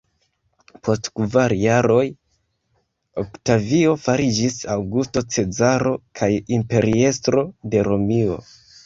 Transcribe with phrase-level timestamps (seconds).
[0.85, 2.05] Post kvar jaroj,
[3.23, 7.45] Oktavio fariĝis Aŭgusto Cezaro kaj imperiestro
[7.77, 8.41] de Romio.